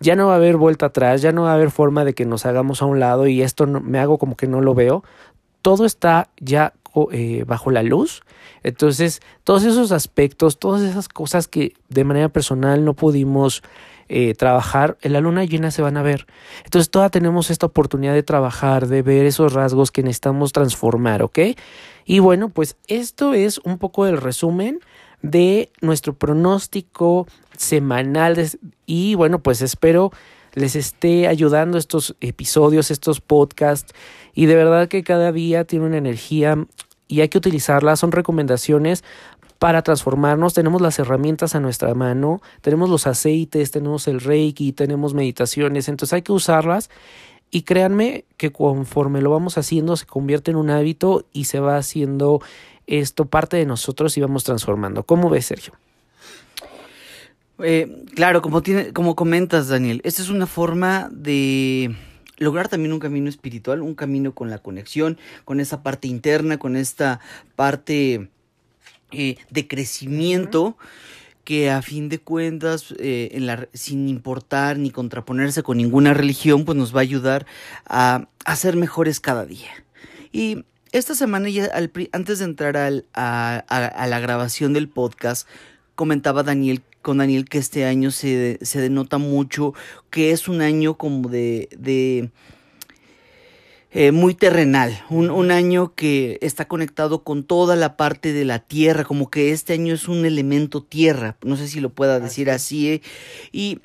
ya 0.00 0.16
no 0.16 0.28
va 0.28 0.32
a 0.32 0.36
haber 0.36 0.56
vuelta 0.56 0.86
atrás, 0.86 1.22
ya 1.22 1.30
no 1.30 1.42
va 1.42 1.52
a 1.52 1.54
haber 1.54 1.70
forma 1.70 2.04
de 2.04 2.14
que 2.14 2.24
nos 2.24 2.46
hagamos 2.46 2.82
a 2.82 2.86
un 2.86 3.00
lado 3.00 3.26
y 3.26 3.42
esto 3.42 3.66
me 3.66 3.98
hago 3.98 4.18
como 4.18 4.36
que 4.36 4.46
no 4.46 4.60
lo 4.62 4.74
veo. 4.74 5.04
Todo 5.62 5.84
está 5.84 6.30
ya 6.40 6.72
eh, 7.12 7.44
bajo 7.46 7.70
la 7.70 7.82
luz. 7.82 8.22
Entonces, 8.62 9.20
todos 9.44 9.64
esos 9.64 9.92
aspectos, 9.92 10.58
todas 10.58 10.82
esas 10.82 11.08
cosas 11.08 11.48
que 11.48 11.74
de 11.88 12.04
manera 12.04 12.30
personal 12.30 12.84
no 12.84 12.94
pudimos 12.94 13.62
eh, 14.08 14.34
trabajar, 14.34 14.98
en 15.02 15.12
la 15.12 15.20
luna 15.20 15.44
llena 15.44 15.70
se 15.70 15.82
van 15.82 15.96
a 15.98 16.02
ver. 16.02 16.26
Entonces, 16.64 16.90
toda 16.90 17.10
tenemos 17.10 17.50
esta 17.50 17.66
oportunidad 17.66 18.14
de 18.14 18.22
trabajar, 18.22 18.88
de 18.88 19.02
ver 19.02 19.26
esos 19.26 19.52
rasgos 19.52 19.92
que 19.92 20.02
necesitamos 20.02 20.52
transformar, 20.52 21.22
¿ok? 21.22 21.38
Y 22.06 22.18
bueno, 22.18 22.48
pues 22.48 22.76
esto 22.88 23.34
es 23.34 23.58
un 23.58 23.78
poco 23.78 24.06
el 24.06 24.16
resumen 24.16 24.80
de 25.22 25.70
nuestro 25.80 26.14
pronóstico 26.14 27.26
semanal 27.56 28.36
y 28.86 29.14
bueno, 29.14 29.40
pues 29.40 29.62
espero 29.62 30.12
les 30.54 30.74
esté 30.76 31.28
ayudando 31.28 31.78
estos 31.78 32.16
episodios, 32.20 32.90
estos 32.90 33.20
podcasts 33.20 33.92
y 34.34 34.46
de 34.46 34.56
verdad 34.56 34.88
que 34.88 35.02
cada 35.02 35.32
día 35.32 35.64
tiene 35.64 35.86
una 35.86 35.98
energía 35.98 36.66
y 37.06 37.20
hay 37.20 37.28
que 37.28 37.38
utilizarla, 37.38 37.96
son 37.96 38.12
recomendaciones 38.12 39.04
para 39.58 39.82
transformarnos, 39.82 40.54
tenemos 40.54 40.80
las 40.80 40.98
herramientas 40.98 41.54
a 41.54 41.60
nuestra 41.60 41.92
mano, 41.94 42.40
tenemos 42.62 42.88
los 42.88 43.06
aceites, 43.06 43.70
tenemos 43.70 44.08
el 44.08 44.20
reiki, 44.20 44.72
tenemos 44.72 45.12
meditaciones, 45.12 45.88
entonces 45.88 46.14
hay 46.14 46.22
que 46.22 46.32
usarlas. 46.32 46.88
Y 47.50 47.62
créanme 47.62 48.24
que 48.36 48.52
conforme 48.52 49.20
lo 49.20 49.30
vamos 49.30 49.58
haciendo 49.58 49.96
se 49.96 50.06
convierte 50.06 50.52
en 50.52 50.56
un 50.56 50.70
hábito 50.70 51.26
y 51.32 51.44
se 51.44 51.60
va 51.60 51.76
haciendo 51.76 52.40
esto 52.98 53.26
parte 53.26 53.56
de 53.56 53.66
nosotros 53.66 54.16
y 54.16 54.20
vamos 54.20 54.44
transformando. 54.44 55.04
¿Cómo 55.04 55.30
ves, 55.30 55.46
Sergio? 55.46 55.74
Eh, 57.62 58.04
claro, 58.14 58.42
como, 58.42 58.62
tiene, 58.62 58.92
como 58.92 59.14
comentas, 59.14 59.68
Daniel, 59.68 60.00
esta 60.04 60.22
es 60.22 60.28
una 60.28 60.46
forma 60.46 61.08
de 61.12 61.94
lograr 62.38 62.68
también 62.68 62.92
un 62.92 62.98
camino 62.98 63.28
espiritual, 63.28 63.82
un 63.82 63.94
camino 63.94 64.34
con 64.34 64.50
la 64.50 64.58
conexión, 64.58 65.18
con 65.44 65.60
esa 65.60 65.82
parte 65.82 66.08
interna, 66.08 66.58
con 66.58 66.74
esta 66.74 67.20
parte 67.54 68.30
eh, 69.12 69.36
de 69.50 69.68
crecimiento 69.68 70.76
que 71.44 71.70
a 71.70 71.82
fin 71.82 72.08
de 72.08 72.18
cuentas, 72.18 72.94
eh, 72.98 73.30
en 73.32 73.46
la, 73.46 73.68
sin 73.72 74.08
importar 74.08 74.78
ni 74.78 74.90
contraponerse 74.90 75.62
con 75.62 75.76
ninguna 75.76 76.14
religión, 76.14 76.64
pues 76.64 76.78
nos 76.78 76.94
va 76.94 77.00
a 77.00 77.02
ayudar 77.02 77.46
a, 77.86 78.28
a 78.44 78.56
ser 78.56 78.76
mejores 78.76 79.20
cada 79.20 79.44
día. 79.46 79.70
Y 80.32 80.64
esta 80.92 81.14
semana, 81.14 81.48
ya 81.48 81.70
antes 82.12 82.38
de 82.38 82.44
entrar 82.44 82.76
al, 82.76 83.06
a, 83.14 83.64
a, 83.68 84.06
la 84.06 84.20
grabación 84.20 84.72
del 84.72 84.88
podcast, 84.88 85.48
comentaba 85.94 86.42
Daniel 86.42 86.82
con 87.02 87.18
Daniel 87.18 87.46
que 87.46 87.58
este 87.58 87.84
año 87.84 88.10
se, 88.10 88.58
se 88.62 88.80
denota 88.80 89.18
mucho 89.18 89.74
que 90.10 90.32
es 90.32 90.48
un 90.48 90.60
año 90.60 90.98
como 90.98 91.28
de, 91.28 91.68
de 91.78 92.30
eh, 93.92 94.12
muy 94.12 94.34
terrenal, 94.34 95.02
un, 95.08 95.30
un, 95.30 95.50
año 95.50 95.94
que 95.94 96.38
está 96.42 96.68
conectado 96.68 97.24
con 97.24 97.42
toda 97.42 97.74
la 97.74 97.96
parte 97.96 98.32
de 98.32 98.44
la 98.44 98.58
tierra, 98.58 99.04
como 99.04 99.30
que 99.30 99.52
este 99.52 99.72
año 99.72 99.94
es 99.94 100.08
un 100.08 100.24
elemento 100.24 100.82
tierra, 100.82 101.36
no 101.42 101.56
sé 101.56 101.68
si 101.68 101.80
lo 101.80 101.90
pueda 101.90 102.20
decir 102.20 102.50
así, 102.50 102.88
eh, 102.88 103.02
y 103.50 103.80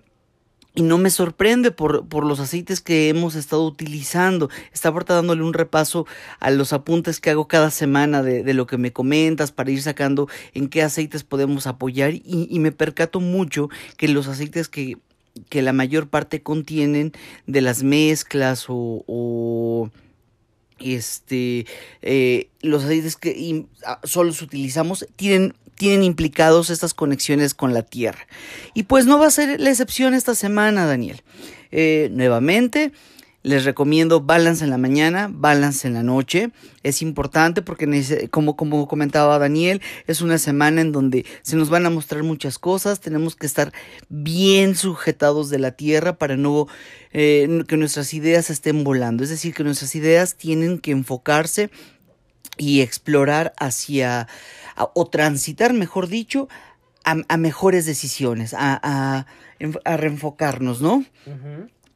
y 0.76 0.82
no 0.82 0.98
me 0.98 1.10
sorprende 1.10 1.72
por, 1.72 2.08
por, 2.08 2.26
los 2.26 2.40
aceites 2.42 2.82
que 2.82 3.08
hemos 3.10 3.36
estado 3.36 3.66
utilizando. 3.66 4.50
Estaba 4.74 5.02
dándole 5.06 5.42
un 5.42 5.54
repaso 5.54 6.06
a 6.40 6.52
los 6.52 6.74
apuntes 6.74 7.20
que 7.22 7.30
hago 7.30 7.48
cada 7.48 7.72
semana 7.72 8.22
de, 8.22 8.44
de, 8.44 8.54
lo 8.54 8.68
que 8.68 8.78
me 8.78 8.92
comentas 8.92 9.52
para 9.52 9.72
ir 9.72 9.82
sacando 9.82 10.28
en 10.54 10.68
qué 10.68 10.84
aceites 10.84 11.24
podemos 11.24 11.66
apoyar 11.66 12.14
y, 12.14 12.48
y 12.50 12.60
me 12.60 12.74
percato 12.74 13.22
mucho 13.22 13.70
que 13.98 14.10
los 14.10 14.28
aceites 14.28 14.68
que, 14.68 14.98
que, 15.50 15.62
la 15.62 15.72
mayor 15.72 16.10
parte 16.10 16.44
contienen 16.44 17.14
de 17.48 17.62
las 17.62 17.84
mezclas 17.84 18.66
o, 18.68 19.04
o 19.08 19.90
este 20.80 21.66
eh, 22.02 22.50
los 22.62 22.84
aceites 22.84 23.16
que 23.16 23.66
solo 24.04 24.32
utilizamos 24.42 25.08
tienen 25.16 25.54
tienen 25.76 26.04
implicados 26.04 26.70
estas 26.70 26.94
conexiones 26.94 27.54
con 27.54 27.74
la 27.74 27.84
Tierra. 27.84 28.28
Y 28.74 28.84
pues 28.84 29.06
no 29.06 29.20
va 29.20 29.28
a 29.28 29.32
ser 29.32 29.60
la 29.60 29.70
excepción 29.70 30.14
esta 30.14 30.34
semana, 30.36 30.86
Daniel. 30.86 31.22
Eh, 31.72 32.10
nuevamente, 32.14 32.94
les 33.46 33.64
recomiendo 33.64 34.22
balance 34.22 34.64
en 34.64 34.72
la 34.72 34.80
mañana, 34.80 35.30
balance 35.32 35.88
en 35.88 35.94
la 35.94 36.02
noche. 36.02 36.50
Es 36.82 37.04
importante 37.04 37.62
porque, 37.62 38.28
como, 38.32 38.56
como 38.56 38.88
comentaba 38.88 39.38
Daniel, 39.38 39.84
es 40.08 40.22
una 40.22 40.40
semana 40.40 40.82
en 40.82 40.92
donde 40.92 41.28
se 41.44 41.56
nos 41.56 41.70
van 41.70 41.86
a 41.86 41.92
mostrar 41.92 42.24
muchas 42.24 42.58
cosas. 42.58 43.02
Tenemos 43.02 43.36
que 43.36 43.46
estar 43.46 43.72
bien 44.10 44.76
sujetados 44.76 45.52
de 45.52 45.60
la 45.60 45.74
tierra 45.74 46.18
para 46.18 46.38
no 46.38 46.68
eh, 47.14 47.64
que 47.68 47.78
nuestras 47.78 48.16
ideas 48.16 48.50
estén 48.50 48.84
volando. 48.84 49.24
Es 49.24 49.30
decir, 49.30 49.54
que 49.54 49.64
nuestras 49.64 49.94
ideas 49.94 50.36
tienen 50.36 50.80
que 50.80 50.90
enfocarse 50.90 51.70
y 52.58 52.82
explorar 52.82 53.54
hacia 53.60 54.28
o 54.76 55.06
transitar, 55.06 55.72
mejor 55.72 56.08
dicho, 56.08 56.48
a, 57.04 57.38
mejores 57.38 57.86
decisiones, 57.86 58.56
a, 58.56 58.80
a, 58.82 59.98
reenfocarnos, 59.98 60.82
¿no? 60.82 61.06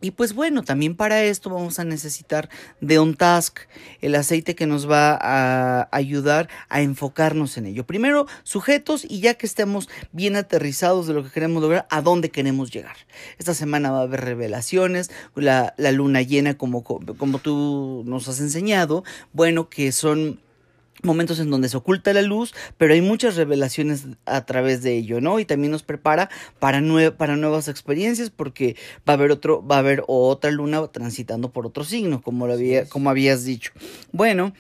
Y 0.01 0.12
pues 0.12 0.34
bueno, 0.34 0.63
también 0.63 0.96
para 0.96 1.24
esto 1.24 1.50
vamos 1.50 1.77
a 1.77 1.84
necesitar 1.84 2.50
de 2.79 3.00
un 3.00 3.15
task, 3.15 3.60
el 4.00 4.15
aceite 4.15 4.56
que 4.56 4.65
nos 4.65 4.89
va 4.89 5.20
a 5.20 5.89
ayudar 5.91 6.48
a 6.70 6.82
enfocarnos 6.82 7.58
en 7.58 7.65
ello. 7.65 7.86
Primero, 7.86 8.25
sujetos 8.44 9.06
y 9.08 9.20
ya 9.20 9.34
que 9.34 9.46
estemos 9.46 9.89
bien 10.13 10.38
aterrizados 10.38 11.06
de 11.06 11.13
lo 11.13 11.24
que 11.25 11.32
queremos 11.32 11.62
lograr, 11.62 11.86
a 11.89 12.01
dónde 12.01 12.29
queremos 12.29 12.72
llegar. 12.72 12.96
Esta 13.39 13.53
semana 13.53 13.91
va 13.91 14.00
a 14.00 14.03
haber 14.03 14.22
revelaciones, 14.22 15.12
la, 15.36 15.74
la 15.75 15.91
luna 15.91 16.22
llena 16.22 16.58
como, 16.58 16.86
como 16.86 17.39
tú 17.39 18.03
nos 18.06 18.29
has 18.29 18.39
enseñado, 18.39 19.03
bueno, 19.34 19.70
que 19.70 19.91
son 19.91 20.39
momentos 21.03 21.39
en 21.39 21.50
donde 21.50 21.70
se 21.70 21.77
oculta 21.77 22.13
la 22.13 22.22
luz, 22.22 22.53
pero 22.77 22.94
hay 22.94 23.01
muchas 23.01 23.36
revelaciones 23.36 24.08
a 24.25 24.46
través 24.46 24.84
de 24.84 24.98
ello, 24.98 25.22
¿no? 25.22 25.39
Y 25.39 25.46
también 25.46 25.72
nos 25.72 25.84
prepara 25.84 26.29
para, 26.60 26.82
para 27.18 27.36
nuevas 27.36 27.68
experiencias 27.68 28.29
porque 28.29 28.75
va 29.08 29.13
a 29.13 29.18
haber 29.18 29.32
otro, 29.32 29.65
va 29.65 29.77
a 29.77 29.79
haber 29.79 30.03
otra 30.08 30.51
luna 30.51 30.88
transitando 30.88 31.51
por 31.51 31.65
otro 31.65 31.84
signo, 31.84 32.22
como 32.22 32.48
lo 32.48 32.53
había, 32.53 32.88
como 32.88 33.10
habías 33.10 33.46
dicho. 33.46 33.72
Bueno, 34.12 34.53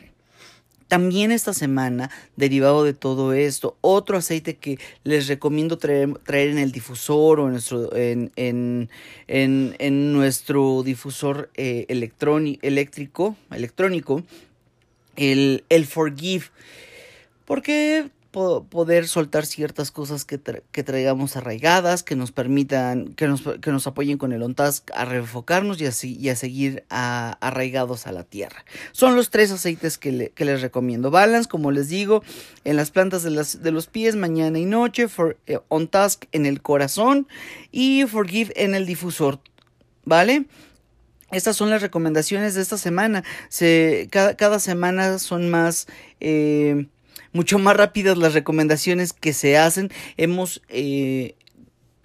también 0.89 1.31
esta 1.31 1.53
semana, 1.53 2.09
derivado 2.35 2.83
de 2.83 2.93
todo 2.93 3.33
esto, 3.33 3.77
otro 3.79 4.17
aceite 4.17 4.55
que 4.57 4.79
les 5.03 5.27
recomiendo 5.27 5.77
traer, 5.77 6.15
traer 6.25 6.49
en 6.49 6.57
el 6.57 6.71
difusor 6.71 7.39
o 7.39 7.45
en 7.45 7.51
nuestro, 7.51 7.95
en, 7.95 8.31
en, 8.35 8.89
en, 9.27 10.13
nuestro 10.13 10.81
difusor 10.81 11.51
eh, 11.53 11.85
eléctrico, 11.89 13.35
electrónico 13.51 14.23
el, 15.19 15.65
el 15.69 15.85
forgive. 15.85 16.45
Porque 17.45 18.09
poder 18.31 19.07
soltar 19.07 19.45
ciertas 19.45 19.89
cosas 19.89 20.23
que, 20.23 20.39
que, 20.71 20.83
traigamos 20.83 21.35
arraigadas, 21.35 22.03
que 22.03 22.15
nos 22.15 22.31
permitan, 22.31 23.13
que 23.15 23.27
nos, 23.27 23.41
que 23.41 23.71
nos 23.71 23.87
apoyen 23.87 24.19
con 24.19 24.33
el 24.33 24.43
OnTask 24.43 24.87
a 24.93 25.05
reenfocarnos 25.05 25.81
y 25.81 25.87
a, 25.87 25.91
y 26.03 26.29
a 26.29 26.35
seguir 26.35 26.83
arraigados 26.89 28.05
a 28.05 28.11
la 28.11 28.23
tierra. 28.23 28.65
Son 28.91 29.15
los 29.15 29.31
tres 29.31 29.51
aceites 29.51 29.97
que, 29.97 30.31
que, 30.35 30.45
les 30.45 30.61
recomiendo. 30.61 31.09
Balance, 31.09 31.49
como 31.49 31.71
les 31.71 31.89
digo, 31.89 32.23
en 32.65 32.75
las 32.75 32.91
plantas 32.91 33.23
de, 33.23 33.31
las, 33.31 33.63
de 33.63 33.71
los 33.71 33.87
pies, 33.87 34.15
mañana 34.15 34.59
y 34.59 34.65
noche, 34.65 35.07
eh, 35.47 35.57
OnTask 35.67 36.25
en 36.31 36.45
el 36.45 36.61
corazón 36.61 37.27
y 37.71 38.05
Forgive 38.05 38.53
en 38.55 38.75
el 38.75 38.85
difusor. 38.85 39.39
¿Vale? 40.05 40.45
Estas 41.31 41.55
son 41.55 41.69
las 41.69 41.81
recomendaciones 41.81 42.55
de 42.55 42.61
esta 42.61 42.77
semana. 42.77 43.23
Se, 43.49 44.07
cada, 44.11 44.35
cada 44.35 44.59
semana 44.59 45.19
son 45.19 45.49
más... 45.49 45.87
Eh, 46.19 46.87
mucho 47.31 47.59
más 47.59 47.77
rápidas 47.77 48.17
las 48.17 48.33
recomendaciones 48.33 49.13
que 49.13 49.33
se 49.33 49.57
hacen. 49.57 49.91
Hemos 50.17 50.61
eh, 50.69 51.35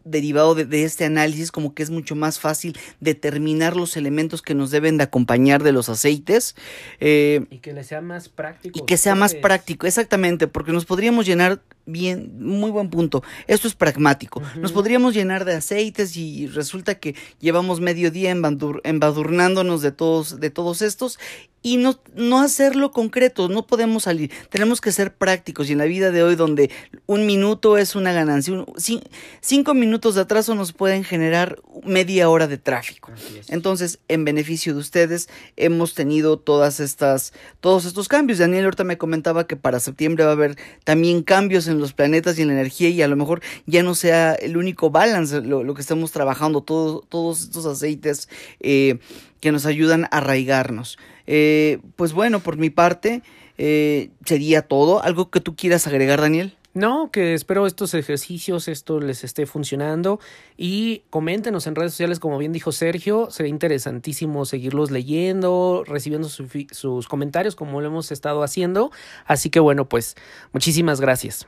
derivado 0.05 0.55
de, 0.55 0.85
este 0.85 1.05
análisis 1.05 1.51
como 1.51 1.75
que 1.75 1.83
es 1.83 1.91
mucho 1.91 2.15
más 2.15 2.39
fácil 2.39 2.77
determinar 3.01 3.77
los 3.77 3.97
elementos 3.97 4.43
que 4.43 4.55
nos 4.55 4.71
deben 4.71 4.99
de 4.99 5.05
acompañar 5.05 5.63
de 5.63 5.73
los 5.73 5.89
aceites. 5.89 6.55
Eh, 7.01 7.47
y 7.51 7.59
que 7.59 7.73
le 7.73 7.85
sea 7.85 8.01
más 8.01 8.29
práctico. 8.29 8.79
Y 8.79 8.87
que 8.87 8.97
sea 8.97 9.15
más 9.15 9.35
práctico, 9.35 9.87
exactamente, 9.87 10.47
porque 10.47 10.73
nos 10.73 10.85
podríamos 10.85 11.27
llenar 11.27 11.63
bien, 11.87 12.33
muy 12.39 12.71
buen 12.71 12.91
punto. 12.91 13.23
Esto 13.47 13.69
es 13.69 13.75
pragmático. 13.75 14.43
Nos 14.57 14.73
podríamos 14.73 15.15
llenar 15.15 15.45
de 15.45 15.55
aceites 15.55 16.17
y 16.17 16.47
resulta 16.47 16.97
que 16.97 17.15
llevamos 17.41 17.81
medio 17.81 18.11
día 18.11 18.31
embadurnándonos 18.31 19.83
de 19.83 19.93
todos, 19.93 20.41
de 20.41 20.51
todos 20.51 20.83
estos 20.83 21.19
y 21.65 21.79
no, 21.79 21.99
no 22.15 22.43
hacerlo 22.43 22.93
concreto, 22.93 23.49
no 23.49 23.67
podemos 23.67 24.03
salir. 24.03 24.31
Tenemos 24.51 24.83
que 24.83 24.93
ser 24.93 25.15
prácticos 25.15 25.71
y 25.71 25.73
en 25.73 25.79
la 25.79 25.87
vida 25.87 26.11
de 26.11 26.23
hoy 26.23 26.37
donde 26.37 26.71
un 27.07 27.25
minuto 27.25 27.79
es 27.79 27.97
una 27.97 28.13
ganancia, 28.13 28.55
cinco 29.41 29.73
minutos 29.73 30.15
de 30.15 30.21
atraso 30.21 30.55
nos 30.55 30.75
pueden 30.75 31.05
generar 31.05 31.57
media 31.83 32.29
hora 32.29 32.49
de 32.49 32.59
tráfico. 32.59 33.11
Entonces, 33.49 33.99
en 34.09 34.27
beneficio 34.27 34.75
de 34.75 34.81
ustedes, 34.81 35.31
hemos 35.57 35.95
tenido 35.95 36.39
todas 36.39 36.81
estas, 36.81 37.33
todos 37.61 37.87
estos 37.87 38.09
cambios. 38.09 38.41
Daniel 38.41 38.65
ahorita 38.65 38.85
me 38.85 38.99
comentaba 38.99 39.47
que 39.47 39.57
para 39.57 39.81
septiembre 39.81 40.25
va 40.25 40.31
a 40.31 40.35
haber 40.35 40.59
también 40.85 41.23
cambios 41.23 41.67
en 41.67 41.79
los 41.79 41.95
planetas 41.95 42.39
y 42.39 42.43
en 42.43 42.49
la 42.49 42.55
energía 42.55 42.91
y 42.91 43.01
a 43.01 43.09
lo 43.09 43.17
mejor 43.17 43.41
ya 43.65 43.83
no 43.83 43.95
sea 43.95 44.35
el 44.35 44.59
único 44.59 44.91
balance 44.91 45.41
lo, 45.41 45.75
que 45.75 45.81
estamos 45.81 46.13
trabajando, 46.13 46.61
todos 46.61 47.41
estos 47.41 47.65
aceites 47.65 48.29
eh, 48.61 48.99
que 49.41 49.51
nos 49.51 49.65
ayudan 49.65 50.05
a 50.05 50.19
arraigarnos. 50.19 50.99
Eh, 51.27 51.79
pues 51.97 52.13
bueno, 52.13 52.41
por 52.41 52.57
mi 52.57 52.71
parte, 52.71 53.23
eh, 53.59 54.11
sería 54.25 54.63
todo. 54.63 55.03
¿Algo 55.03 55.31
que 55.31 55.41
tú 55.41 55.57
quieras 55.57 55.87
agregar, 55.87 56.21
Daniel? 56.21 56.57
No, 56.75 57.13
que 57.13 57.35
espero 57.35 57.69
estos 57.69 57.95
ejercicios, 57.95 58.67
esto 58.67 58.99
les 58.99 59.23
esté 59.23 59.47
funcionando 59.47 60.19
y 60.57 61.03
coméntenos 61.09 61.69
en 61.69 61.77
redes 61.77 61.93
sociales, 61.93 62.19
como 62.19 62.37
bien 62.37 62.51
dijo 62.51 62.73
Sergio, 62.73 63.29
sería 63.31 63.51
interesantísimo 63.51 64.45
seguirlos 64.45 64.91
leyendo, 64.91 65.85
recibiendo 65.87 66.29
sus 66.29 67.07
comentarios 67.07 67.55
como 67.55 67.81
lo 67.81 67.87
hemos 67.87 68.11
estado 68.11 68.43
haciendo. 68.43 68.91
Así 69.25 69.51
que 69.51 69.61
bueno, 69.61 69.89
pues 69.89 70.17
muchísimas 70.53 71.01
gracias. 71.01 71.47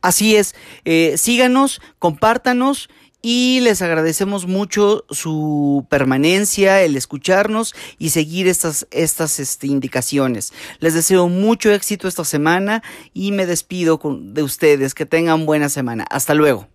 Así 0.00 0.36
es, 0.36 0.54
eh, 0.84 1.16
síganos, 1.16 1.80
compártanos 1.98 2.88
y 3.28 3.58
les 3.58 3.82
agradecemos 3.82 4.46
mucho 4.46 5.04
su 5.10 5.84
permanencia, 5.90 6.82
el 6.82 6.96
escucharnos 6.96 7.74
y 7.98 8.10
seguir 8.10 8.46
estas, 8.46 8.86
estas 8.92 9.40
este, 9.40 9.66
indicaciones. 9.66 10.52
Les 10.78 10.94
deseo 10.94 11.28
mucho 11.28 11.72
éxito 11.72 12.06
esta 12.06 12.24
semana 12.24 12.84
y 13.14 13.32
me 13.32 13.44
despido 13.44 13.98
de 14.20 14.44
ustedes. 14.44 14.94
Que 14.94 15.06
tengan 15.06 15.44
buena 15.44 15.68
semana. 15.68 16.06
Hasta 16.08 16.34
luego. 16.34 16.68